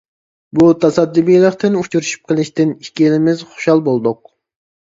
بۇ 0.59 0.69
تاسادىپىيلىقتىن 0.85 1.77
ئۇچرىشىپ 1.83 2.33
قېلىشتىن 2.33 2.73
ئىككىلىمىز 2.79 3.47
خۇشال 3.53 3.87
بولدۇق. 3.93 4.21